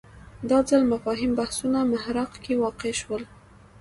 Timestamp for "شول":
3.01-3.23